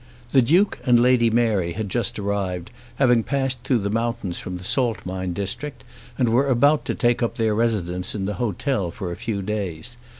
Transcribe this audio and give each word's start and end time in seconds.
The 0.31 0.41
Duke 0.41 0.79
and 0.83 0.99
Lady 0.99 1.29
Mary 1.29 1.73
had 1.73 1.87
just 1.87 2.17
arrived, 2.17 2.71
having 2.95 3.21
passed 3.21 3.63
through 3.63 3.77
the 3.77 3.91
mountains 3.91 4.39
from 4.39 4.57
the 4.57 4.63
salt 4.63 4.97
mine 5.05 5.31
district, 5.33 5.83
and 6.17 6.29
were 6.29 6.47
about 6.47 6.85
to 6.85 6.95
take 6.95 7.21
up 7.21 7.35
their 7.35 7.53
residence 7.53 8.15
in 8.15 8.25
the 8.25 8.33
hotel 8.41 8.89
for 8.89 9.11
a 9.11 9.15
few 9.15 9.43
days. 9.43 9.97